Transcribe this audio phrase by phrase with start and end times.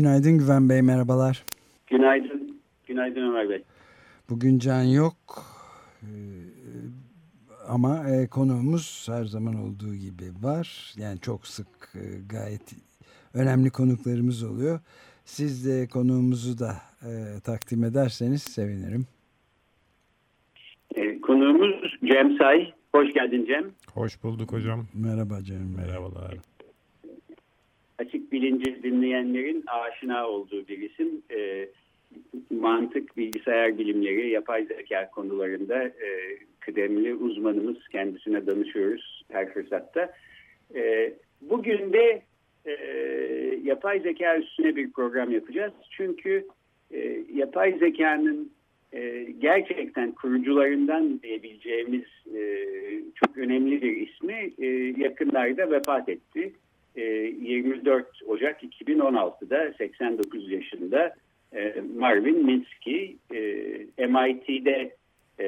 [0.00, 1.44] Günaydın Güven Bey, merhabalar.
[1.86, 3.62] Günaydın, günaydın Ömer Bey.
[4.30, 5.16] Bugün Can yok
[6.02, 6.10] e,
[7.68, 10.94] ama e, konuğumuz her zaman olduğu gibi var.
[10.96, 11.66] Yani çok sık
[12.28, 12.62] gayet
[13.34, 14.80] önemli konuklarımız oluyor.
[15.24, 16.76] Siz de konuğumuzu da
[17.44, 19.06] takdim ederseniz sevinirim.
[21.22, 22.72] Konuğumuz Cem Say.
[22.94, 23.64] Hoş geldin Cem.
[23.94, 24.86] Hoş bulduk hocam.
[24.94, 25.76] Merhaba Cem.
[25.76, 26.34] Merhabalar.
[28.00, 31.22] Açık bilinci dinleyenlerin aşina olduğu bir isim.
[31.30, 31.68] E,
[32.50, 37.88] mantık, bilgisayar bilimleri, yapay zeka konularında e, kıdemli uzmanımız.
[37.88, 40.12] Kendisine danışıyoruz her fırsatta.
[40.74, 42.22] E, bugün de
[42.66, 42.72] e,
[43.64, 45.72] yapay zeka üstüne bir program yapacağız.
[45.90, 46.46] Çünkü
[46.90, 48.52] e, yapay zekanın
[48.92, 52.66] e, gerçekten kurucularından diyebileceğimiz e,
[53.14, 54.66] çok önemli bir ismi e,
[55.02, 56.52] yakınlarda vefat etti.
[56.96, 61.14] E, 24 Ocak 2016'da 89 yaşında
[61.52, 64.96] e, Marvin Minsky e, MIT'de
[65.38, 65.44] e,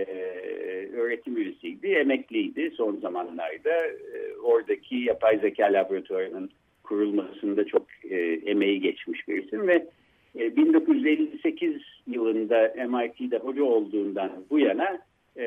[0.96, 3.86] öğretim üyesiydi, emekliydi son zamanlarda.
[3.86, 6.50] E, oradaki yapay zeka laboratuvarının
[6.82, 9.86] kurulmasında çok e, emeği geçmiş bir isim ve
[10.34, 14.98] 1958 e, yılında MIT'de hoca olduğundan bu yana
[15.36, 15.46] e,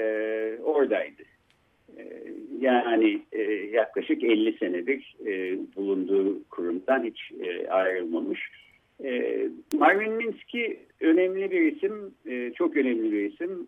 [0.63, 1.23] oradaydı.
[1.97, 2.03] E,
[2.59, 3.41] yani e,
[3.71, 8.39] yaklaşık 50 senedir e, bulunduğu kurumdan hiç e, ayrılmamış.
[9.73, 12.13] Marvin Minsky önemli bir isim,
[12.53, 13.67] çok önemli bir isim.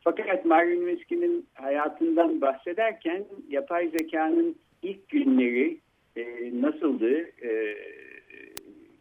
[0.00, 5.78] Fakat Marvin Minsky'nin hayatından bahsederken yapay zekanın ilk günleri
[6.52, 7.30] nasıldı,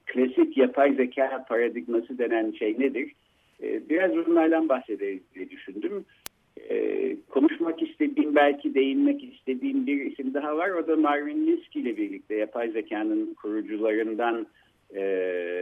[0.05, 3.11] klasik yapay zeka paradigması denen şey nedir?
[3.61, 6.05] Biraz bunlardan bahsederiz diye düşündüm.
[6.69, 10.69] E, konuşmak istediğim, belki değinmek istediğim bir isim daha var.
[10.69, 14.47] O da Marvin Minsky ile birlikte yapay zekanın kurucularından
[14.95, 15.01] e,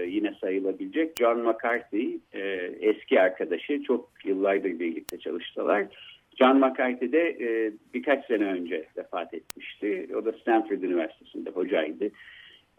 [0.10, 2.42] yine sayılabilecek John McCarthy, e,
[2.80, 3.84] eski arkadaşı.
[3.84, 5.86] Çok yıllardır birlikte çalıştılar.
[6.40, 10.08] John McCarthy de e, birkaç sene önce vefat etmişti.
[10.16, 12.10] O da Stanford Üniversitesi'nde hocaydı.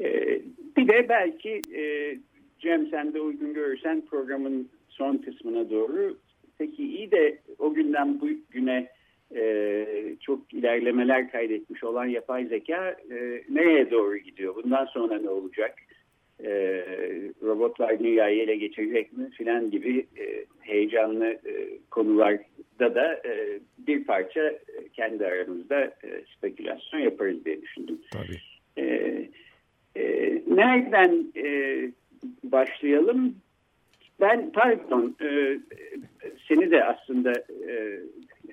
[0.00, 0.40] Ee,
[0.76, 2.14] bir de belki e,
[2.58, 6.16] Cem sen de uygun görürsen programın son kısmına doğru
[6.58, 8.88] peki iyi de o günden bu güne
[9.36, 9.86] e,
[10.20, 14.54] çok ilerlemeler kaydetmiş olan yapay zeka e, nereye doğru gidiyor?
[14.54, 15.74] Bundan sonra ne olacak?
[16.44, 16.50] E,
[17.42, 24.58] robotlar dünyayı ele geçirecek mi filan gibi e, heyecanlı e, konularda da e, bir parça
[24.92, 27.98] kendi aramızda e, spekülasyon yaparız diye düşündüm.
[28.12, 28.40] Tabii.
[28.76, 28.84] E,
[29.96, 30.02] e,
[30.46, 31.78] nereden e,
[32.44, 33.34] başlayalım?
[34.20, 35.58] Ben pardon e,
[36.48, 37.32] seni de aslında
[37.68, 38.00] e,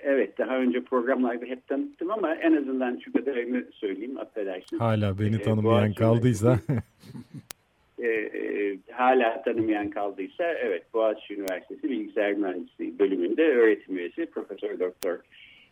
[0.01, 4.77] evet daha önce programlarda hep tanıttım ama en azından şu kadarını söyleyeyim affedersin.
[4.77, 6.59] Hala beni e, tanımayan e, kaldıysa.
[7.99, 15.19] e, e, hala tanımayan kaldıysa evet Boğaziçi Üniversitesi Bilgisayar Mühendisliği bölümünde öğretim üyesi Profesör Doktor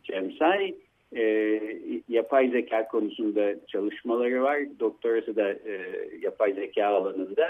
[0.03, 0.75] Cem Say
[1.15, 1.23] e,
[2.09, 4.59] yapay zeka konusunda çalışmaları var.
[4.79, 5.81] Doktorası da e,
[6.21, 7.47] yapay zeka alanında.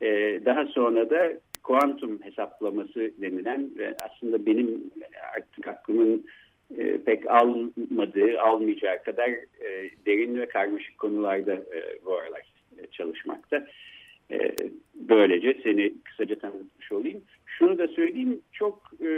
[0.00, 1.32] E, daha sonra da
[1.64, 4.90] kuantum hesaplaması denilen ve aslında benim
[5.36, 6.26] artık aklımın
[6.78, 12.42] e, pek almadığı, almayacağı kadar e, derin ve karmaşık konularda e, bu aralar
[12.78, 13.66] e, çalışmakta.
[14.30, 14.54] E,
[14.94, 17.22] böylece seni kısaca tanıtmış olayım.
[17.46, 19.10] Şunu da söyleyeyim, çok e,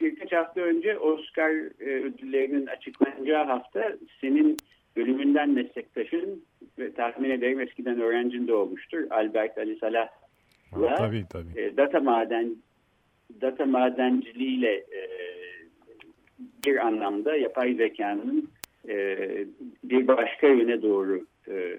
[0.00, 1.50] birkaç hafta önce Oscar
[1.80, 4.56] e, ödüllerinin açıklanacağı hafta senin
[4.96, 6.44] bölümünden meslektaşın
[6.78, 9.06] ve tahmin ederim eskiden öğrencin de olmuştur.
[9.10, 9.78] Albert Ali
[10.70, 11.60] Salah'la tabii, tabii.
[11.60, 12.56] E, data maden
[13.40, 15.00] data madenciliğiyle e,
[16.66, 18.50] bir anlamda yapay zekanın
[18.88, 19.18] e,
[19.84, 21.78] bir başka yöne doğru e,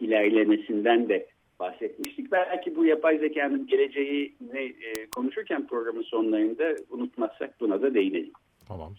[0.00, 1.26] ilerlemesinden de
[1.60, 2.32] bahsetmiştik.
[2.32, 8.32] Belki bu yapay zekanın geleceğini e, konuşurken programın sonlarında unutmazsak buna da değinelim.
[8.68, 8.94] Tamam.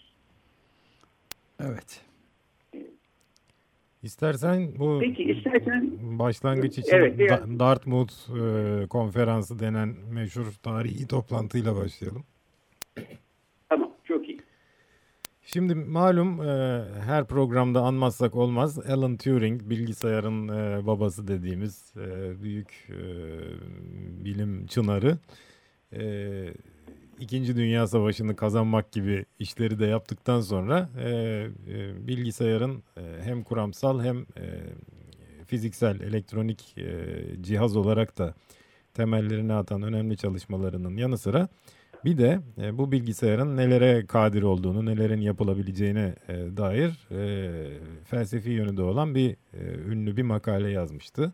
[1.60, 2.09] Evet.
[4.04, 7.60] İstersen bu Peki, istersen, başlangıç için evet, biraz...
[7.60, 12.24] Dartmouth e, konferansı denen meşhur tarihi toplantıyla başlayalım.
[13.70, 14.42] Tamam çok iyi.
[15.42, 22.90] Şimdi malum e, her programda anmazsak olmaz Alan Turing bilgisayarın e, babası dediğimiz e, büyük
[22.90, 23.00] e,
[24.26, 25.18] bilim çınarı.
[25.94, 26.02] E,
[27.20, 34.04] İkinci Dünya Savaşı'nı kazanmak gibi işleri de yaptıktan sonra e, e, bilgisayarın e, hem kuramsal
[34.04, 34.46] hem e,
[35.46, 37.06] fiziksel elektronik e,
[37.42, 38.34] cihaz olarak da
[38.94, 41.48] temellerini atan önemli çalışmalarının yanı sıra
[42.06, 47.52] bir de e, bu bilgisayarın nelere kadir olduğunu, nelerin yapılabileceğine e, dair e,
[48.04, 51.34] felsefi yönü de olan bir e, ünlü bir makale yazmıştı.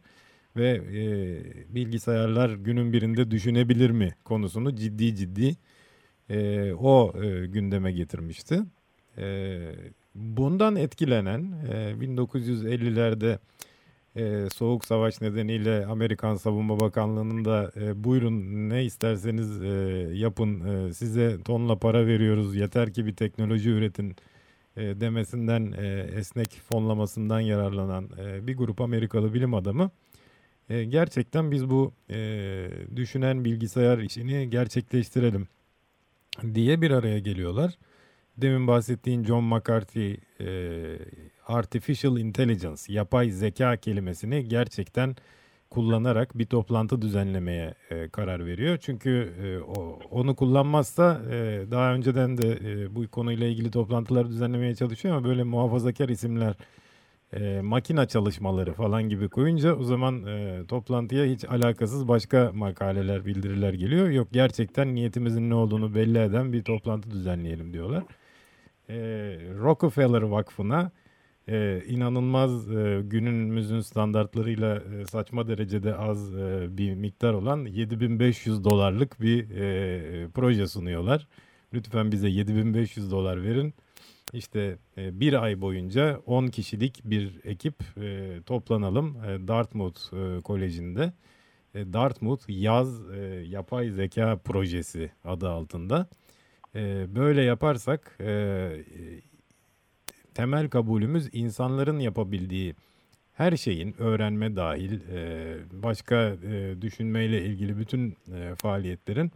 [0.56, 1.06] Ve e,
[1.76, 5.56] bilgisayarlar günün birinde düşünebilir mi konusunu ciddi ciddi
[6.30, 8.64] e, o e, gündeme getirmişti.
[9.18, 9.60] E,
[10.16, 13.38] bundan etkilenen e, 1950'lerde
[14.16, 19.68] e, Soğuk Savaş nedeniyle Amerikan Savunma Bakanlığı'nın da e, buyurun ne isterseniz e,
[20.14, 24.16] yapın e, size tonla para veriyoruz yeter ki bir teknoloji üretin
[24.78, 29.92] e, demesinden e, esnek fonlamasından yararlanan e, bir grup Amerikalı bilim adamı
[30.70, 32.18] e, gerçekten biz bu e,
[32.96, 35.48] düşünen bilgisayar işini gerçekleştirelim
[36.54, 37.78] diye bir araya geliyorlar.
[38.38, 40.48] Demin bahsettiğin John McCarthy e,
[41.48, 45.16] artificial intelligence, yapay zeka kelimesini gerçekten
[45.70, 48.78] kullanarak bir toplantı düzenlemeye e, karar veriyor.
[48.82, 54.76] Çünkü e, o, onu kullanmazsa e, daha önceden de e, bu konuyla ilgili toplantılar düzenlemeye
[54.76, 56.56] çalışıyor ama böyle muhafazakar isimler
[57.34, 63.74] e, makina çalışmaları falan gibi koyunca o zaman e, toplantıya hiç alakasız başka makaleler, bildiriler
[63.74, 64.10] geliyor.
[64.10, 68.04] Yok gerçekten niyetimizin ne olduğunu belli eden bir toplantı düzenleyelim diyorlar.
[68.90, 68.96] E,
[69.60, 70.92] Rockefeller Vakfı'na
[71.50, 79.22] e, inanılmaz e, günümüzün standartlarıyla e, saçma derecede az e, bir miktar olan 7500 dolarlık
[79.22, 81.28] bir e, proje sunuyorlar.
[81.74, 83.74] Lütfen bize 7500 dolar verin.
[84.36, 90.00] İşte e, bir ay boyunca 10 kişilik bir ekip e, toplanalım e, Dartmouth
[90.44, 91.14] Koleji'nde.
[91.76, 93.02] Dartmouth Yaz
[93.48, 96.08] Yapay Zeka Projesi adı altında.
[97.16, 98.18] Böyle yaparsak
[100.34, 102.76] temel kabulümüz insanların yapabildiği
[103.34, 105.00] her şeyin öğrenme dahil
[105.72, 106.36] başka
[106.82, 108.18] düşünmeyle ilgili bütün
[108.56, 109.32] faaliyetlerin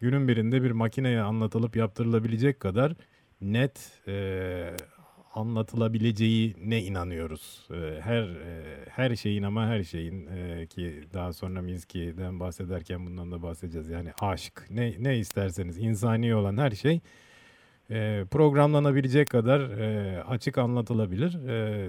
[0.00, 2.94] günün birinde bir makineye anlatılıp yaptırılabilecek kadar
[3.40, 4.76] net e,
[5.34, 7.68] anlatılabileceği ne inanıyoruz.
[7.70, 13.32] E, her e, her şeyin ama her şeyin e, ki daha sonra Minsky'den bahsederken bundan
[13.32, 13.88] da bahsedeceğiz.
[13.88, 17.00] Yani aşk ne ne isterseniz insani olan her şey
[17.90, 21.48] e, programlanabilecek kadar e, açık anlatılabilir.
[21.48, 21.88] E,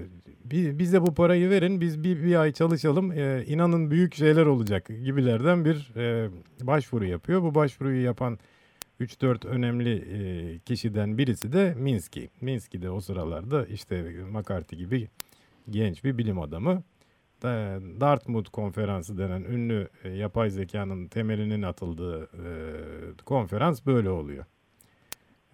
[0.78, 5.64] bize bu parayı verin, biz bir, bir ay çalışalım, e, inanın büyük şeyler olacak gibilerden
[5.64, 6.30] bir e,
[6.62, 7.42] başvuru yapıyor.
[7.42, 8.38] Bu başvuruyu yapan
[9.02, 12.26] 3-4 önemli e, kişiden birisi de Minsky.
[12.40, 14.02] Minsky de o sıralarda işte
[14.32, 15.08] McCarthy gibi
[15.70, 16.82] genç bir bilim adamı.
[18.00, 22.44] Dartmouth konferansı denen ünlü e, yapay zekanın temelinin atıldığı e,
[23.24, 24.44] konferans böyle oluyor.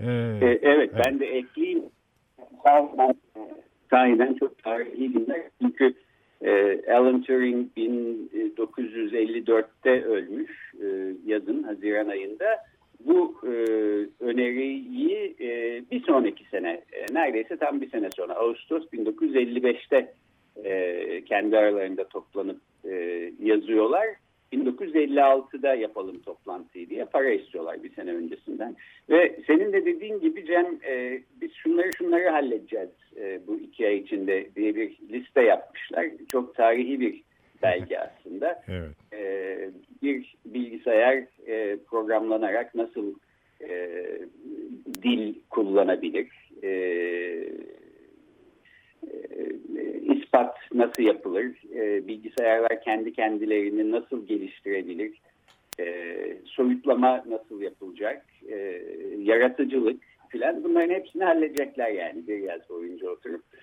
[0.00, 1.83] Evet, evet ben de ekleyeyim.
[3.91, 5.43] Sahiden çok tarihi günler.
[5.62, 5.95] Çünkü
[6.43, 10.87] e, Alan Turing 1954'te ölmüş e,
[11.26, 12.47] yazın Haziran ayında.
[14.38, 20.12] Öneriyi e, bir sonraki sene e, neredeyse tam bir sene sonra Ağustos 1955'te
[20.64, 22.95] e, kendi aralarında toplanıp e,
[23.42, 24.07] yazıyorlar
[24.52, 28.76] 1956'da yapalım toplantıyı diye para istiyorlar bir sene öncesinden.
[29.11, 33.97] Ve senin de dediğin gibi Cem e, biz şunları şunları halledeceğiz e, bu iki ay
[33.97, 36.07] içinde diye bir liste yapmışlar.
[36.33, 37.23] Çok tarihi bir
[37.62, 38.62] belge aslında.
[38.68, 38.90] Evet.
[39.12, 39.71] E,
[40.02, 43.14] bir bilgisayar e, programlanarak nasıl
[43.61, 43.97] e,
[45.03, 46.29] dil kullanabilir,
[46.62, 46.71] e,
[50.03, 55.21] ispat nasıl yapılır, e, bilgisayarlar kendi kendilerini nasıl geliştirebilir,
[55.81, 58.83] e, soyutlama nasıl yapılacak, e,
[59.19, 63.45] yaratıcılık filan bunların hepsini halledecekler yani bir yaz boyunca oturup.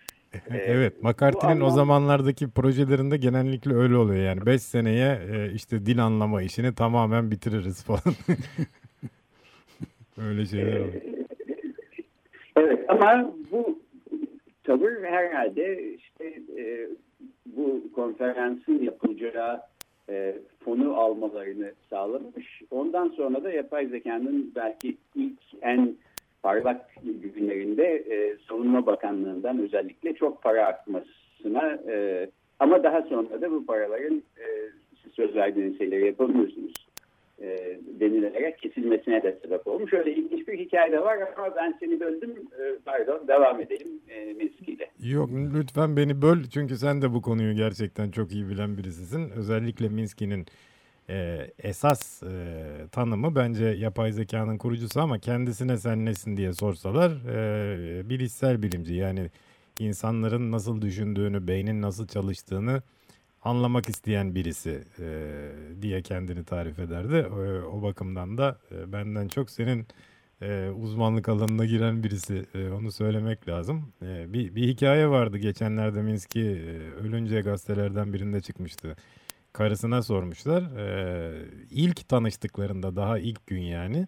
[0.51, 1.67] E, evet, McCarthy'nin anlam...
[1.67, 4.45] o zamanlardaki projelerinde genellikle öyle oluyor yani.
[4.45, 8.15] 5 seneye e, işte dil anlama işini tamamen bitiririz falan.
[10.17, 11.01] öyle şeyler oluyor.
[12.57, 13.79] Evet ama bu
[14.63, 16.25] tavır herhalde işte
[16.57, 16.87] e,
[17.45, 19.61] bu konferansın yapılacağı
[20.09, 22.61] e, fonu almalarını sağlamış.
[22.71, 25.95] Ondan sonra da yapay zekanın belki ilk en
[26.43, 32.27] parlak günlerinde e, Savunma Bakanlığı'ndan özellikle çok para akmasına e,
[32.59, 34.45] ama daha sonra da bu paraların e,
[35.15, 36.84] söz verdiğiniz şeyleri yapamıyorsunuz
[37.41, 39.93] e, denilerek kesilmesine de sebep olmuş.
[39.93, 42.31] Öyle ilginç bir hikaye de var ama ben seni böldüm.
[42.31, 44.89] E, pardon devam edelim e, Minski ile.
[45.03, 49.29] Yok lütfen beni böl çünkü sen de bu konuyu gerçekten çok iyi bilen birisisin.
[49.29, 50.45] Özellikle Minski'nin
[51.09, 52.27] e, esas e,
[52.91, 59.29] tanımı bence yapay zekanın kurucusu ama kendisine sen nesin diye sorsalar e, bilişsel bilimci yani
[59.79, 62.81] insanların nasıl düşündüğünü, beynin nasıl çalıştığını
[63.45, 67.15] anlamak isteyen birisi e, diye kendini tarif ederdi.
[67.15, 69.87] E, o bakımdan da e, benden çok senin
[70.41, 73.93] e, uzmanlık alanına giren birisi e, onu söylemek lazım.
[74.01, 78.95] E, bir, bir hikaye vardı geçenlerde Minski e, ölünce gazetelerden birinde çıkmıştı.
[79.53, 80.77] Karısına sormuşlar.
[80.77, 84.07] E, ilk tanıştıklarında daha ilk gün yani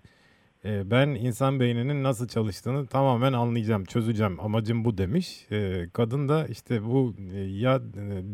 [0.68, 4.40] e, ben insan beyninin nasıl çalıştığını tamamen anlayacağım, çözeceğim.
[4.40, 5.46] Amacım bu demiş.
[5.52, 7.82] E, kadın da işte bu e, ya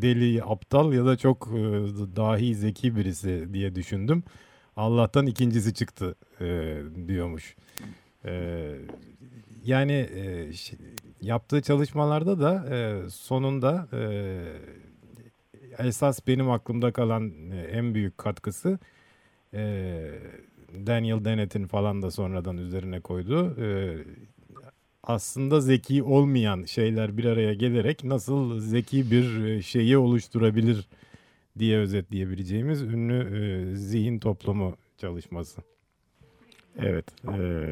[0.02, 1.48] deli, aptal ya da çok
[2.16, 4.24] dahi, zeki birisi diye düşündüm.
[4.75, 6.16] Allah'tan ikincisi çıktı
[7.08, 7.56] diyormuş.
[9.63, 10.10] Yani
[11.22, 12.66] yaptığı çalışmalarda da
[13.10, 13.88] sonunda
[15.80, 17.32] esas benim aklımda kalan
[17.72, 18.80] en büyük katkısı
[20.88, 23.56] Daniel Dennett'in falan da sonradan üzerine koydu.
[23.60, 23.98] Ee,
[25.04, 30.88] aslında zeki olmayan şeyler bir araya gelerek nasıl zeki bir e, şeyi oluşturabilir
[31.60, 35.62] diye özetleyebileceğimiz ünlü e, zihin toplumu çalışması.
[36.80, 37.06] Evet.
[37.28, 37.70] E,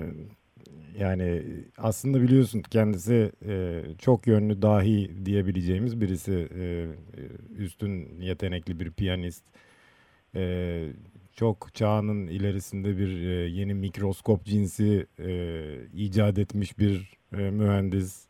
[1.00, 1.44] yani
[1.78, 6.50] aslında biliyorsun kendisi e, çok yönlü dahi diyebileceğimiz birisi.
[6.56, 6.86] E,
[7.58, 9.44] üstün yetenekli bir piyanist.
[10.36, 10.88] E,
[11.42, 15.32] çok çağının ilerisinde bir e, yeni mikroskop cinsi e,
[15.94, 18.28] icat etmiş bir e, mühendis.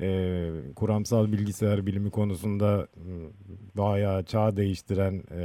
[0.00, 2.88] E, kuramsal bilgisayar bilimi konusunda
[3.76, 5.42] bayağı çağ değiştiren e,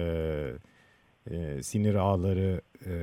[1.32, 2.94] e, sinir ağları e,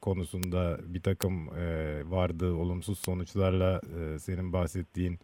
[0.00, 5.18] konusunda bir takım e, vardı olumsuz sonuçlarla e, senin bahsettiğin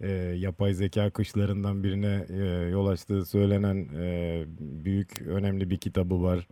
[0.00, 6.48] e, yapay zeka kışlarından birine e, yol açtığı söylenen e, büyük önemli bir kitabı var.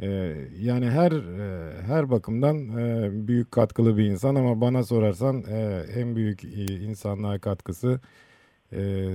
[0.00, 5.84] Ee, yani her e, her bakımdan e, büyük katkılı bir insan ama bana sorarsan e,
[5.94, 8.00] en büyük insanlığa katkısı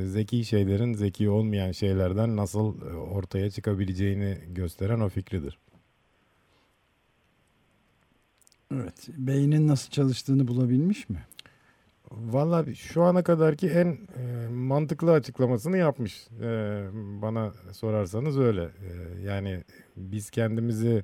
[0.06, 2.82] zeki şeylerin zeki olmayan şeylerden nasıl
[3.12, 5.60] ortaya çıkabileceğini gösteren o fikridir.
[8.74, 11.26] Evet, beynin nasıl çalıştığını bulabilmiş mi?
[12.12, 16.28] Valla şu ana kadarki en e, mantıklı açıklamasını yapmış.
[16.42, 16.48] E,
[17.22, 18.64] bana sorarsanız öyle.
[18.64, 19.64] E, yani
[19.98, 21.04] biz kendimizi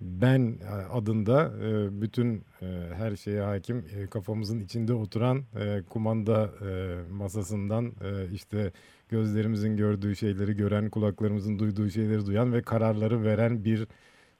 [0.00, 0.58] ben
[0.92, 7.84] adında e, bütün e, her şeye hakim e, kafamızın içinde oturan e, kumanda e, masasından
[7.86, 8.72] e, işte
[9.08, 13.86] gözlerimizin gördüğü şeyleri gören, kulaklarımızın duyduğu şeyleri duyan ve kararları veren bir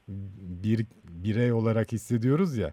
[0.08, 2.72] bir birey olarak hissediyoruz ya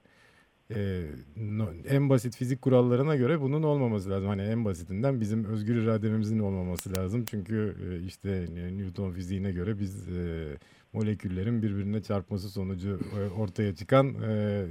[0.75, 1.03] e,
[1.37, 4.27] no, en basit fizik kurallarına göre bunun olmaması lazım.
[4.27, 7.25] Hani en basitinden bizim özgür irademizin olmaması lazım.
[7.25, 8.45] Çünkü e, işte
[8.77, 10.47] Newton fiziğine göre biz e,
[10.93, 14.65] moleküllerin birbirine çarpması sonucu e, ortaya çıkan e,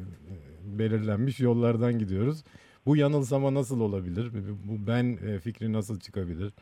[0.64, 2.44] belirlenmiş yollardan gidiyoruz.
[2.86, 4.30] Bu yanılsama nasıl olabilir?
[4.64, 6.52] Bu ben e, fikri nasıl çıkabilir?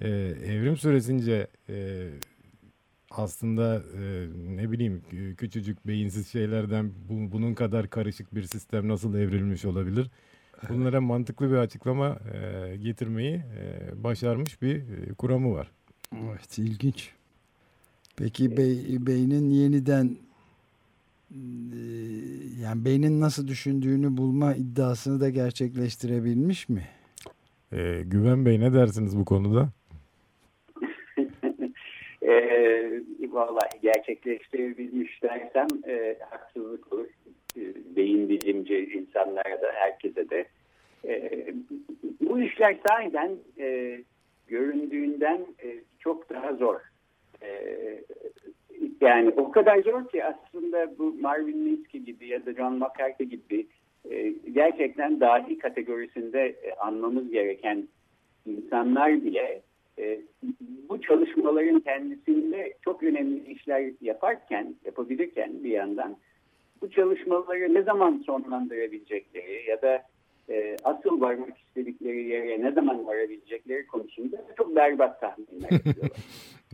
[0.00, 0.08] E,
[0.46, 2.08] evrim süresince e,
[3.10, 5.02] aslında e, ne bileyim
[5.38, 10.10] küçücük beyinsiz şeylerden bu, bunun kadar karışık bir sistem nasıl evrilmiş olabilir?
[10.68, 15.70] Bunlara mantıklı bir açıklama e, getirmeyi e, başarmış bir e, kuramı var.
[16.12, 17.10] Evet ilginç.
[18.16, 20.16] Peki bey, beynin yeniden
[21.30, 21.80] e,
[22.62, 26.88] yani beynin nasıl düşündüğünü bulma iddiasını da gerçekleştirebilmiş mi?
[27.72, 29.68] E, Güven Bey ne dersiniz bu konuda?
[32.22, 32.32] E,
[33.34, 37.06] vallahi gerçekleştirebilmiş dersem e, haksızlık olur.
[37.56, 37.62] E,
[37.96, 40.44] beyin bilimci insanlara da herkese de.
[41.04, 41.46] E,
[42.20, 43.98] bu işler sahiden e,
[44.46, 46.80] göründüğünden e, çok daha zor.
[47.42, 47.48] E,
[49.00, 53.66] yani o kadar zor ki aslında bu Marvin Minsky gibi ya da John McCarthy gibi
[54.10, 57.88] e, gerçekten dahi kategorisinde e, anmamız gereken
[58.46, 59.62] insanlar bile
[59.98, 60.20] e,
[60.88, 66.16] bu çalışmaların kendisinde çok önemli işler yaparken, yapabilirken bir yandan
[66.82, 70.02] bu çalışmaları ne zaman sonlandırabilecekleri ya da
[70.48, 76.10] e, asıl varmak istedikleri yere ne zaman varabilecekleri konusunda çok berbat tahminler yapıyorlar.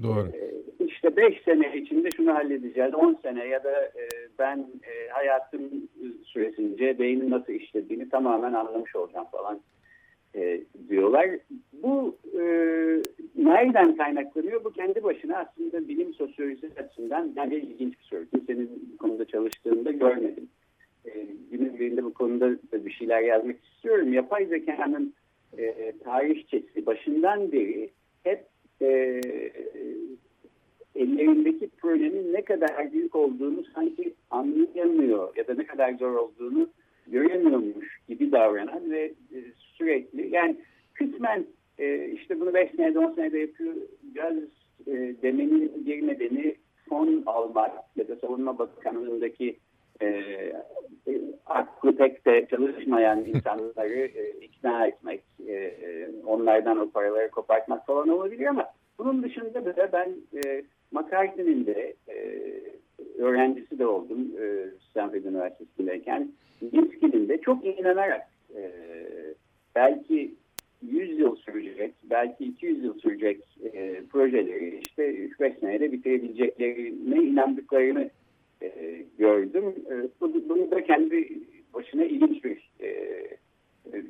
[0.03, 0.29] Doğru.
[0.29, 0.51] E,
[0.85, 4.09] işte 5 sene içinde şunu halledeceğiz, 10 sene ya da e,
[4.39, 5.63] ben e, hayatım
[6.25, 9.61] süresince beynin nasıl işlediğini tamamen anlamış olacağım falan
[10.35, 11.31] e, diyorlar.
[11.73, 12.43] Bu e,
[13.37, 14.65] nereden kaynaklanıyor?
[14.65, 18.27] Bu kendi başına aslında bilim sosyolojisi açısından yani ilginç bir soru.
[18.35, 20.49] Kimsenin bu konuda çalıştığında görmedim.
[21.07, 24.13] E, günün birinde bu konuda da bir şeyler yazmak istiyorum.
[24.13, 25.15] Yapay zekanın
[25.59, 27.91] e, tarihçesi başından beri
[28.23, 28.47] hep
[28.83, 29.21] e,
[30.95, 36.69] ellerindeki projenin ne kadar büyük olduğunu sanki anlayamıyor ya da ne kadar zor olduğunu
[37.11, 40.57] göremiyormuş gibi davranan ve e, sürekli yani
[40.95, 41.45] kısmen
[41.79, 44.49] e, işte bunu 5 senede 10 senede yapacağız
[44.87, 46.55] e, demenin bir nedeni
[46.89, 49.57] fon almak ya da savunma bakanlığındaki
[50.01, 54.07] e, e, aklı pek de çalışmayan insanları
[54.41, 55.23] ikna etmek,
[56.27, 58.67] onlardan o paraları kopartmak falan olabilir ama
[58.99, 60.15] bunun dışında da ben
[60.45, 60.63] e,
[60.93, 61.95] McCarthy'nin de
[63.19, 66.33] öğrencisi de oldum e, Stanford Üniversitesi'ndeyken.
[66.61, 68.73] Minsky'nin de çok inanarak e,
[69.75, 70.35] belki
[70.83, 73.41] 100 yıl sürecek, belki 200 yıl sürecek
[73.73, 78.11] e, projeleri işte 3-5 senede bitirebileceklerine inandıklarını
[78.63, 79.75] e, gördüm.
[79.91, 81.29] E, bunu da kendi
[81.75, 82.87] başına ilginç bir e,
[83.93, 84.03] e,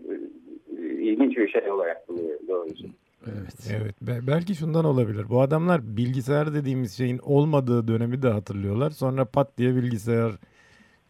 [0.79, 2.87] ilginç bir şey olarak buluyorum doğrusu.
[3.27, 3.71] Evet.
[3.71, 3.95] Evet.
[4.27, 5.29] belki şundan olabilir.
[5.29, 8.91] Bu adamlar bilgisayar dediğimiz şeyin olmadığı dönemi de hatırlıyorlar.
[8.91, 10.33] Sonra pat diye bilgisayar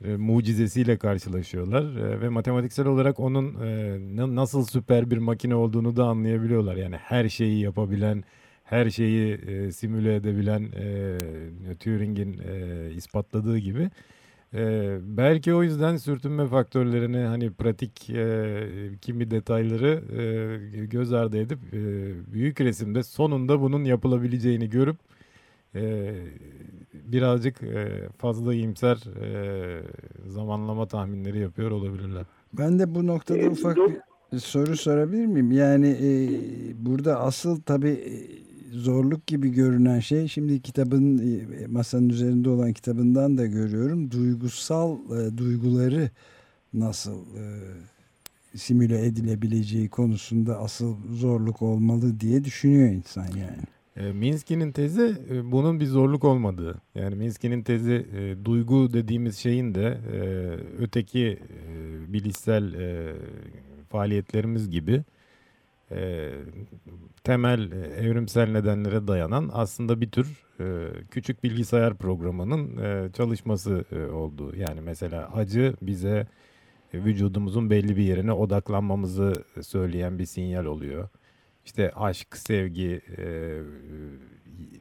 [0.04, 6.04] e, mucizesiyle karşılaşıyorlar e, ve matematiksel olarak onun e, nasıl süper bir makine olduğunu da
[6.04, 6.76] anlayabiliyorlar.
[6.76, 8.24] Yani her şeyi yapabilen,
[8.64, 11.18] her şeyi e, simüle edebilen e,
[11.80, 13.90] Turing'in e, ispatladığı gibi.
[14.54, 18.68] E, belki o yüzden sürtünme faktörlerini hani pratik e,
[19.00, 20.02] kimi detayları
[20.80, 21.78] e, göz ardı edip e,
[22.32, 24.96] büyük resimde sonunda bunun yapılabileceğini görüp
[25.74, 26.14] e,
[26.92, 29.82] birazcık e, fazla iyimser e,
[30.26, 32.26] zamanlama tahminleri yapıyor olabilirler.
[32.52, 33.78] Ben de bu noktada ufak
[34.32, 35.52] bir soru sorabilir miyim?
[35.52, 36.08] Yani e,
[36.86, 38.20] burada asıl tabii
[38.72, 44.10] zorluk gibi görünen şey şimdi kitabın e, masanın üzerinde olan kitabından da görüyorum.
[44.10, 46.10] Duygusal e, duyguları
[46.74, 47.44] nasıl e,
[48.58, 53.62] simüle edilebileceği konusunda asıl zorluk olmalı diye düşünüyor insan yani.
[53.96, 56.80] E, Minsky'nin tezi e, bunun bir zorluk olmadığı.
[56.94, 60.20] Yani Minsky'nin tezi e, duygu dediğimiz şeyin de e,
[60.78, 63.14] öteki e, bilişsel e,
[63.88, 65.02] faaliyetlerimiz gibi
[65.92, 66.30] e,
[67.24, 74.04] temel e, evrimsel nedenlere dayanan aslında bir tür e, küçük bilgisayar programının e, çalışması e,
[74.12, 74.56] olduğu.
[74.56, 76.26] Yani mesela acı bize
[76.94, 81.08] e, vücudumuzun belli bir yerine odaklanmamızı söyleyen bir sinyal oluyor.
[81.64, 83.60] İşte aşk, sevgi e,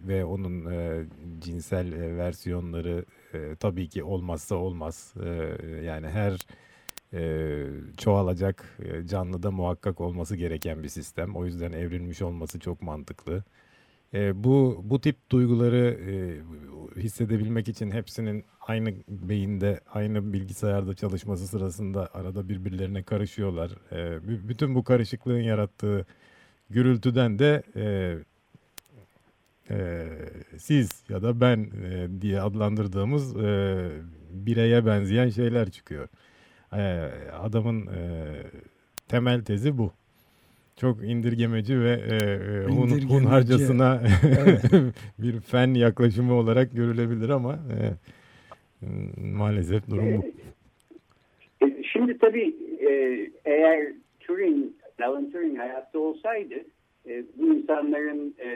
[0.07, 1.05] ve onun e,
[1.41, 5.13] cinsel e, versiyonları e, tabii ki olmazsa olmaz.
[5.23, 5.29] E,
[5.85, 6.37] yani her
[7.13, 7.65] e,
[7.97, 11.35] çoğalacak e, canlıda muhakkak olması gereken bir sistem.
[11.35, 13.43] O yüzden evrilmiş olması çok mantıklı.
[14.13, 16.15] E, bu bu tip duyguları e,
[17.01, 23.71] hissedebilmek için hepsinin aynı beyinde, aynı bilgisayarda çalışması sırasında arada birbirlerine karışıyorlar.
[23.91, 24.19] E,
[24.49, 26.05] bütün bu karışıklığın yarattığı
[26.69, 28.15] gürültüden de e,
[29.69, 30.07] e,
[30.57, 33.89] siz ya da ben e, diye adlandırdığımız e,
[34.31, 36.07] bireye benzeyen şeyler çıkıyor.
[36.73, 36.81] E,
[37.41, 37.99] adamın e,
[39.07, 39.91] temel tezi bu.
[40.75, 44.01] Çok indirgemeci ve e, e hun, hunharcasına
[44.45, 44.63] evet.
[45.19, 47.77] bir fen yaklaşımı olarak görülebilir ama e,
[49.21, 50.25] maalesef durum bu.
[51.65, 52.55] E, şimdi tabii
[52.89, 52.91] e,
[53.45, 54.65] eğer Turing,
[55.03, 56.55] Alan Turing hayatta olsaydı
[57.07, 58.49] e, bu insanların e,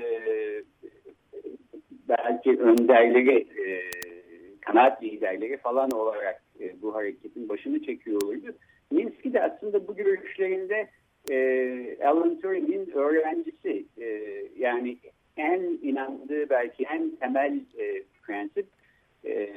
[2.09, 3.81] belki önderleri, e,
[4.61, 8.55] kanaat liderleri falan olarak e, bu hareketin başını çekiyor olurdu.
[8.91, 10.89] Minsky de aslında bu görüşlerinde
[11.31, 13.85] e, Alan Turing'in öğrencisi.
[14.01, 14.07] E,
[14.57, 14.97] yani
[15.37, 18.65] en inandığı belki en temel e, prensip
[19.25, 19.49] e,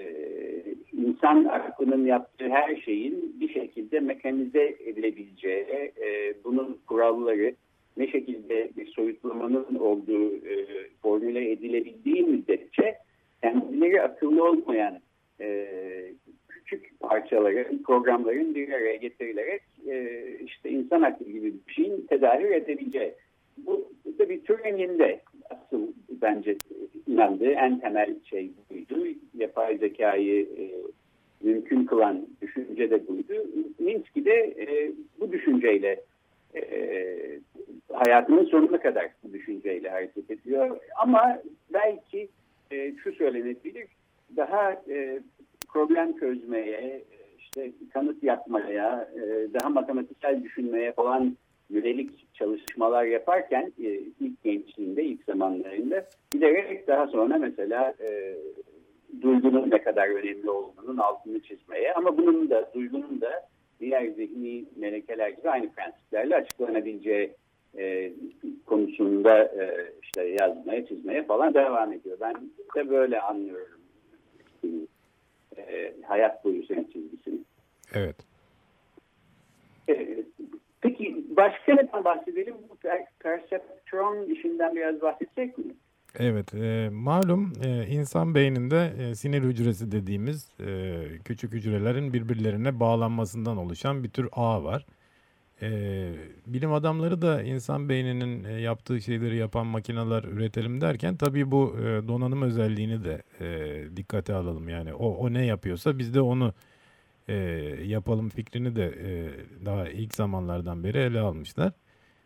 [0.92, 7.54] insan aklının yaptığı her şeyin bir şekilde mekanize edilebileceği, e, bunun kuralları
[7.96, 10.66] ne şekilde bir soyutlamanın olduğu e,
[11.02, 12.94] formüle edilebildiği müddetçe
[13.42, 15.00] kendileri akıllı olmayan
[15.40, 15.68] e,
[16.66, 23.14] küçük parçaların, programların bir araya getirilerek e, işte insan aklı gibi bir şeyin tedarik edebileceği.
[23.56, 26.56] Bu da bir Turing'in de asıl bence
[27.06, 29.06] inandığı en temel şey buydu.
[29.38, 30.64] Yapay zekayı e,
[31.40, 33.46] mümkün kılan düşünce de buydu.
[33.78, 36.00] Minsky de e, bu düşünceyle
[36.54, 37.40] e,
[37.92, 40.78] hayatının sonuna kadar bu düşünceyle hareket ediyor.
[41.02, 42.28] Ama belki
[42.70, 43.86] e, şu söylenebilir,
[44.36, 45.20] daha e,
[45.76, 47.04] problem çözmeye,
[47.38, 51.36] işte kanıt yapmaya, e, daha matematiksel düşünmeye falan
[51.70, 53.88] yönelik çalışmalar yaparken e,
[54.20, 58.36] ilk gençliğinde, ilk zamanlarında giderek daha sonra mesela e,
[59.22, 63.48] duygunun ne kadar önemli olduğunun altını çizmeye ama bunun da duygunun da
[63.80, 67.32] diğer zihni melekeler gibi aynı prensiplerle açıklanabileceği
[67.78, 68.12] e,
[68.66, 72.18] konusunda e, işte yazmaya, çizmeye falan devam ediyor.
[72.20, 72.34] Ben
[72.76, 73.76] de böyle anlıyorum
[75.58, 77.38] e, hayat boyu sen çizgisini.
[77.94, 78.16] Evet.
[79.88, 80.24] E,
[80.80, 82.54] peki başka neden bahsedelim?
[82.70, 82.76] Bu
[83.20, 85.64] perceptron işinden biraz bahsedecek mi?
[86.18, 93.56] Evet, e, malum e, insan beyninde e, sinir hücresi dediğimiz e, küçük hücrelerin birbirlerine bağlanmasından
[93.56, 94.86] oluşan bir tür ağ var.
[95.62, 96.12] E,
[96.46, 102.08] bilim adamları da insan beyninin e, yaptığı şeyleri yapan makineler üretelim derken tabii bu e,
[102.08, 104.68] donanım özelliğini de e, dikkate alalım.
[104.68, 106.54] Yani o, o ne yapıyorsa biz de onu
[107.28, 107.34] e,
[107.84, 109.30] yapalım fikrini de e,
[109.66, 111.72] daha ilk zamanlardan beri ele almışlar.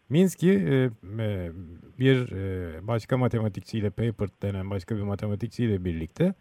[0.08, 1.52] Minsky e, e,
[1.98, 6.34] bir e, başka matematikçiyle Papert denen başka bir matematikçiyle birlikte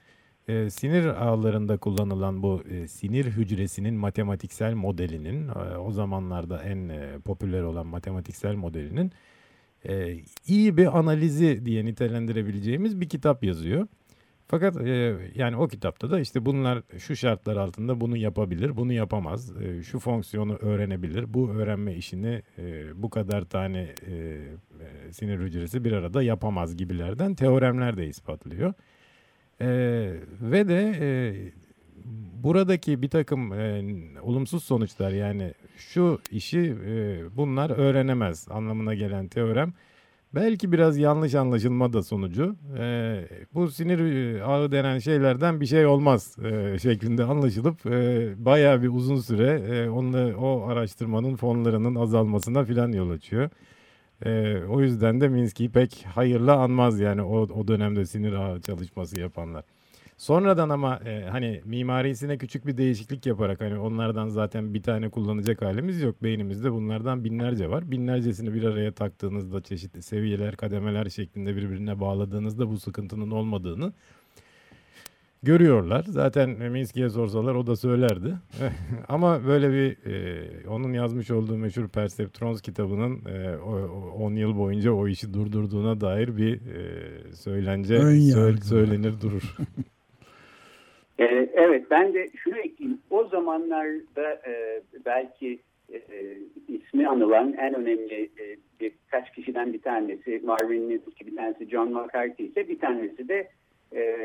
[0.50, 7.20] e, sinir ağlarında kullanılan bu e, sinir hücresinin matematiksel modelinin e, o zamanlarda en e,
[7.26, 9.12] popüler olan matematiksel modelinin
[9.88, 13.88] e, iyi bir analizi diye nitelendirebileceğimiz bir kitap yazıyor.
[14.48, 19.62] Fakat e, yani o kitapta da işte bunlar şu şartlar altında bunu yapabilir, bunu yapamaz,
[19.62, 25.84] e, şu fonksiyonu öğrenebilir, bu öğrenme işini e, bu kadar tane e, e, sinir hücresi
[25.84, 28.74] bir arada yapamaz gibilerden teoremler de ispatlıyor.
[29.62, 29.68] E,
[30.42, 31.10] ve de e,
[32.44, 33.84] buradaki bir takım e,
[34.22, 39.74] olumsuz sonuçlar yani şu işi e, bunlar öğrenemez anlamına gelen teorem
[40.36, 43.22] belki biraz yanlış anlaşılma da sonucu e,
[43.54, 44.00] bu sinir
[44.40, 49.90] ağı denen şeylerden bir şey olmaz e, şeklinde anlaşılıp e, bayağı bir uzun süre e,
[49.90, 53.50] onunla, o araştırmanın fonlarının azalmasına filan yol açıyor.
[54.26, 59.20] E, o yüzden de Minsky'yi pek hayırlı anmaz yani o, o dönemde sinir ağı çalışması
[59.20, 59.64] yapanlar.
[60.20, 65.62] Sonradan ama e, hani mimarisine küçük bir değişiklik yaparak hani onlardan zaten bir tane kullanacak
[65.62, 66.24] halimiz yok.
[66.24, 67.92] Beynimizde bunlardan binlerce var.
[67.92, 73.94] Binlercesini bir araya taktığınızda çeşitli seviyeler, kademeler şeklinde birbirine bağladığınızda bu sıkıntının olmadığını
[75.44, 76.04] görüyorlar.
[76.08, 78.34] Zaten Minsky'ye sorsalar o da söylerdi.
[79.08, 83.20] Ama böyle bir e, onun yazmış olduğu meşhur Perceptrons kitabının
[84.16, 89.56] 10 e, yıl boyunca o işi durdurduğuna dair bir e, söylence söyle, söylenir durur.
[91.20, 93.00] Ee, evet ben de şunu ekleyeyim.
[93.10, 95.60] O zamanlarda e, belki
[95.94, 96.02] e,
[96.68, 102.50] ismi anılan en önemli e, birkaç kişiden bir tanesi Marvin Minsky, bir tanesi John McCarthy
[102.50, 103.50] ise bir tanesi de
[103.96, 104.18] e,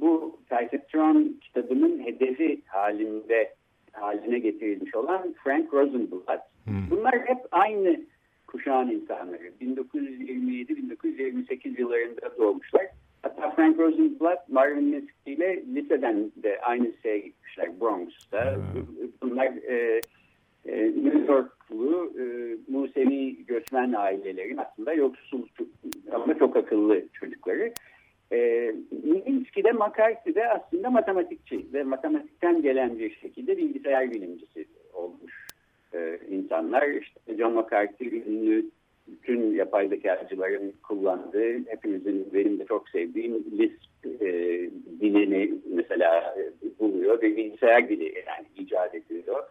[0.00, 3.54] bu Perceptron kitabının hedefi halinde
[3.92, 6.42] haline getirilmiş olan Frank Rosenblatt.
[6.64, 6.90] Hmm.
[6.90, 8.00] Bunlar hep aynı
[8.46, 9.52] kuşağın insanları.
[9.60, 12.86] 1927-1928 yıllarında doğmuşlar.
[13.22, 18.56] Hatta Frank Rosenblatt, Marvin Minsky ile liseden de aynı liseye gitmişler Bronx'ta.
[18.56, 18.62] Hmm.
[19.22, 20.00] Bunlar e,
[20.64, 22.24] e, New Yorklu e,
[22.68, 25.46] Musevi göçmen ailelerin aslında yoksul
[26.12, 27.72] ama çok akıllı çocukları.
[28.32, 28.36] E,
[29.64, 35.46] de McCarthy de aslında matematikçi ve matematikten gelen bir şekilde bilgisayar bilimcisi olmuş
[35.94, 36.88] e, insanlar.
[36.88, 38.70] İşte John McCarthy ünlü
[39.08, 44.28] bütün yapay zekacıların kullandığı, hepimizin benim de çok sevdiğim Lisp e,
[45.00, 49.44] dilini mesela e, buluyor ve bilgisayar dili yani icat ediyor.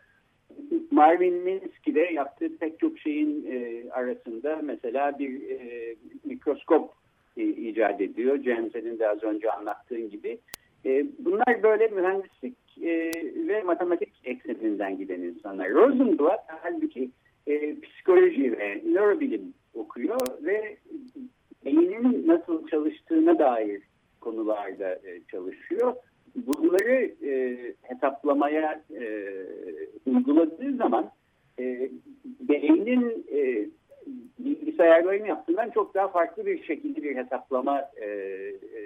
[0.91, 6.93] Marvin Minsky de yaptığı pek çok şeyin e, arasında mesela bir e, mikroskop
[7.38, 8.43] e, icat ediyor.
[8.43, 10.39] Cem senin de az önce anlattığın gibi.
[10.86, 13.12] E, bunlar böyle mühendislik e,
[13.48, 15.69] ve matematik ekseninden giden insanlar.
[15.69, 17.10] Rosenblatt halbuki
[17.48, 20.78] e, psikoloji ve nörobilim okuyor ve
[21.65, 23.82] beynin nasıl çalıştığına dair
[24.21, 25.95] konularda e, çalışıyor.
[26.36, 27.12] Bunları
[27.82, 28.84] hesaplamaya
[30.06, 31.12] uyguladığı zaman
[32.39, 33.26] beynin
[34.39, 38.82] bilgisayarların yaptığından çok daha farklı bir şekilde bir hesaplama e, e,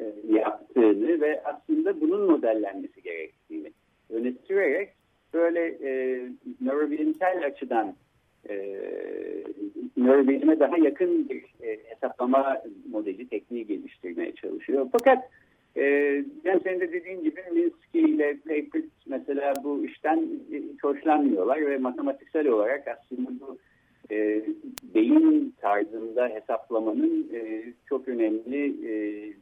[0.00, 3.72] e, yaptığını ve aslında bunun modellenmesi gerektiğini
[4.10, 4.88] öne sürerek
[5.34, 6.22] böyle e,
[6.60, 7.94] nörobilimsel açıdan
[8.48, 8.76] e,
[9.96, 14.88] nörobilime daha yakın bir e, hesaplama modeli, tekniği geliştirmeye çalışıyor.
[14.92, 15.30] Fakat
[15.76, 15.84] e,
[16.44, 22.48] yani senin de dediğin gibi Minsky ile Papert mesela bu işten hiç hoşlanmıyorlar ve matematiksel
[22.48, 23.47] olarak aslında bu e,
[25.18, 28.92] beyin tarzında hesaplamanın e, çok önemli e,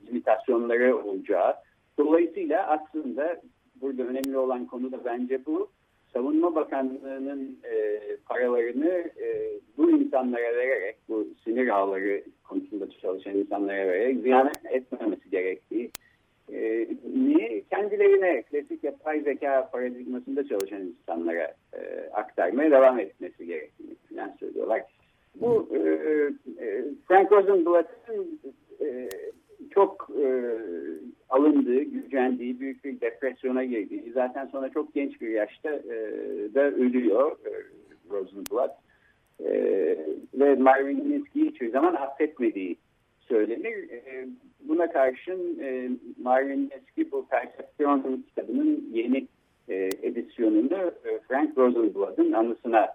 [0.07, 1.55] limitasyonları olacağı.
[1.99, 3.41] Dolayısıyla aslında
[3.81, 5.69] burada önemli olan konu da bence bu
[6.13, 14.21] Savunma Bakanlığı'nın e, paralarını e, bu insanlara vererek, bu sinir ağları konusunda çalışan insanlara vererek
[14.21, 15.91] ziyan etmemesi gerektiği
[16.53, 16.89] e,
[17.71, 24.83] kendilerine klasik yapay zeka paradigmasında çalışan insanlara e, aktarmaya devam etmesi gerektiğini falan söylüyorlar.
[25.41, 25.79] Bu e,
[26.65, 28.41] e, Frank Rosenblatt'ın
[28.81, 29.09] e,
[29.71, 30.55] çok e,
[31.29, 35.95] alındığı, gücendiği, büyük bir depresyona girdiği, zaten sonra çok genç bir yaşta e,
[36.55, 37.51] da ölüyor e,
[38.11, 38.87] Rosenblatt.
[40.35, 42.77] Ve Marvin Minsky'yi hiçbir zaman affetmediği
[43.21, 43.89] söylenir.
[44.61, 45.91] Buna karşın e,
[46.23, 49.29] Marvin Minsky bu Persepsiyon kitabının yeni
[49.69, 52.89] e, edisyonunu e, Frank Rosenblatt'ın anısına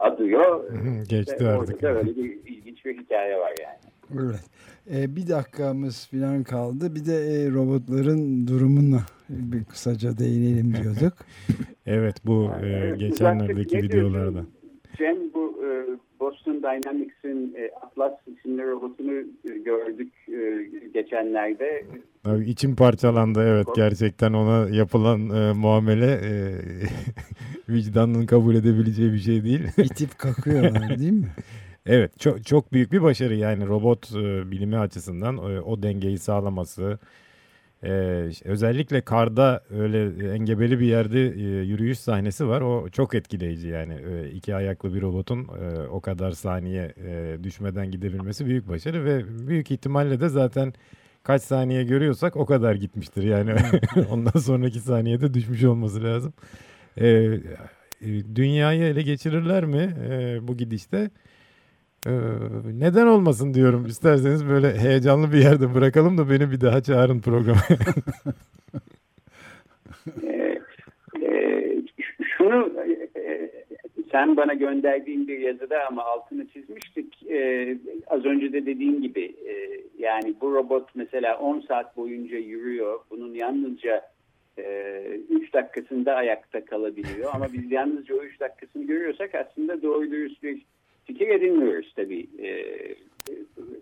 [0.00, 0.64] adıyor.
[1.08, 1.82] Geçti Ve artık.
[1.82, 4.26] Orada öyle bir ilginç bir hikaye var yani.
[4.26, 4.44] Evet.
[4.94, 6.94] Ee, bir dakikamız falan kaldı.
[6.94, 11.12] Bir de e, robotların durumuna bir kısaca değinelim diyorduk.
[11.86, 14.44] evet bu e, geçenlerdeki videolarda.
[14.98, 15.55] Cem bu
[16.20, 21.84] Boston Dynamics'in e, Atlas isimli robotunu e, gördük e, geçenlerde.
[22.24, 26.32] Abi içim parçalandı evet gerçekten ona yapılan e, muamele e,
[27.68, 29.60] vicdanın kabul edebileceği bir şey değil.
[29.78, 31.28] İtip kakıyorlar değil mi?
[31.88, 36.98] Evet çok çok büyük bir başarı yani robot e, bilimi açısından e, o dengeyi sağlaması.
[37.84, 37.88] E,
[38.44, 42.60] özellikle karda öyle engebeli bir yerde e, yürüyüş sahnesi var.
[42.60, 47.90] O çok etkileyici yani e, iki ayaklı bir robotun e, o kadar saniye e, düşmeden
[47.90, 50.72] gidebilmesi büyük başarı ve büyük ihtimalle de zaten
[51.22, 53.54] kaç saniye görüyorsak o kadar gitmiştir yani
[54.10, 56.32] ondan sonraki saniyede düşmüş olması lazım.
[56.96, 57.40] E, e,
[58.36, 61.10] dünyayı ele geçirirler mi e, bu gidişte?
[62.06, 62.10] Ee,
[62.78, 63.86] neden olmasın diyorum.
[63.86, 67.60] İsterseniz böyle heyecanlı bir yerde bırakalım da beni bir daha çağırın programa.
[70.22, 70.60] ee,
[71.22, 71.82] e,
[72.22, 72.72] şunu
[73.16, 73.50] e,
[74.12, 77.30] sen bana gönderdiğin bir yazıda ama altını çizmiştik.
[77.30, 83.00] E, az önce de dediğin gibi e, yani bu robot mesela 10 saat boyunca yürüyor.
[83.10, 84.02] Bunun yalnızca
[84.58, 87.30] 3 e, dakikasında ayakta kalabiliyor.
[87.34, 90.62] Ama biz yalnızca o 3 dakikasını görüyorsak aslında doğru dürüst bir
[91.06, 92.50] fikir edinmiyoruz tabii e,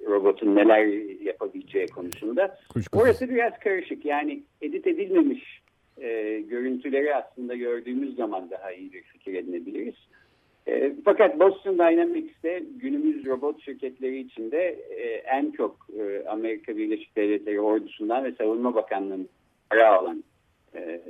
[0.07, 0.87] robotun neler
[1.23, 2.59] yapabileceği konusunda.
[2.73, 3.03] Kuşkusuz.
[3.03, 4.05] Orası biraz karışık.
[4.05, 5.61] Yani edit edilmemiş
[5.99, 9.95] e, görüntüleri aslında gördüğümüz zaman daha iyi bir fikir edinebiliriz.
[10.67, 14.59] E, fakat Boston Dynamics'te günümüz robot şirketleri içinde
[14.91, 19.29] e, en çok e, Amerika Birleşik Devletleri ordusundan ve Savunma Bakanlığı'nın
[19.71, 20.25] para alan,
[20.75, 21.01] e,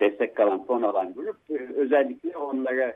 [0.00, 2.94] destek kalan, fon alan grup e, özellikle onlara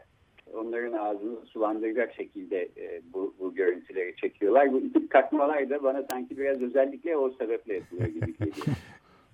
[0.54, 4.72] onların ağzını sulandıracak şekilde e, bu, bu görüntüleri çekiyorlar.
[4.72, 8.66] Bu itip kalkmalar da bana sanki biraz özellikle o sebeple yapılıyor gibi geliyor.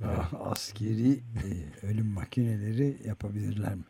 [0.40, 1.46] Askeri e,
[1.86, 3.84] ölüm makineleri yapabilirler mi?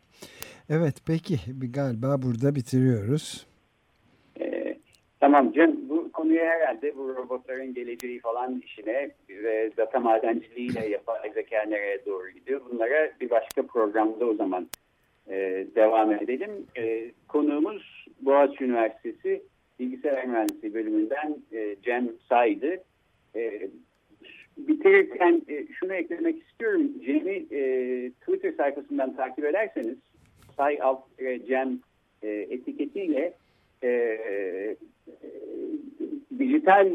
[0.69, 1.35] Evet peki
[1.73, 3.47] galiba burada bitiriyoruz.
[4.41, 4.77] E,
[5.19, 11.61] tamam Cem bu konuya herhalde bu robotların geleceği falan işine ve data madenciliğiyle yapay zeka
[11.61, 14.67] nereye doğru gidiyor bunlara bir başka programda o zaman
[15.29, 16.51] e, devam edelim.
[16.77, 19.43] E, konuğumuz Boğaziçi Üniversitesi
[19.79, 22.83] Bilgisayar Mühendisliği bölümünden e, Cem Say'dı.
[23.35, 23.69] E,
[24.57, 25.41] bitirirken
[25.79, 26.91] şunu eklemek istiyorum.
[27.05, 27.43] Cem'i
[28.11, 29.97] Twitter sayfasından takip ederseniz
[30.57, 31.03] Say alt
[31.47, 31.79] Cem
[32.23, 33.33] etiketiyle
[33.83, 34.75] e,
[36.39, 36.87] dijital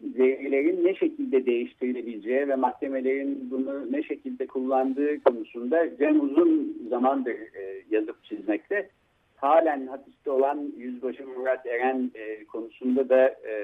[0.00, 7.82] verilerin ne şekilde değiştirilebileceği ve mahkemelerin bunu ne şekilde kullandığı konusunda Cem uzun zamandır e,
[7.90, 8.88] yazıp çizmekte.
[9.36, 13.54] Halen hapiste olan Yüzbaşı Murat Eren e, konusunda da e,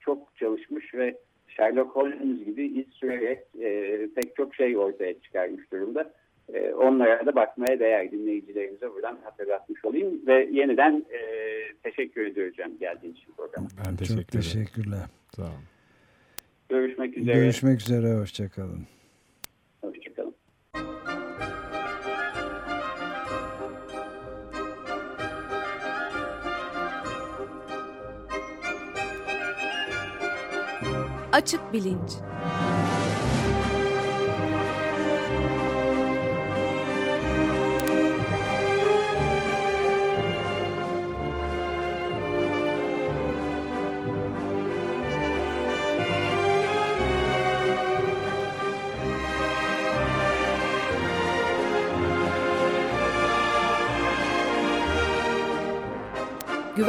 [0.00, 1.16] çok çalışmış ve
[1.48, 6.12] Sherlock Holmes gibi iz sürerek e, pek çok şey ortaya çıkarmış durumda.
[6.54, 11.20] E, onlara da bakmaya değer dinleyicilerimize buradan hatırlatmış olayım ve yeniden e,
[11.82, 13.68] teşekkür ediyorum geldiğiniz için programa.
[13.86, 15.00] Ben teşekkür Çok teşekkürler.
[15.36, 15.52] Sağ olun.
[16.68, 17.34] Görüşmek üzere.
[17.34, 18.14] Görüşmek üzere.
[18.14, 18.86] Hoşçakalın.
[19.80, 20.34] Hoşçakalın.
[31.32, 32.10] Açık Bilinç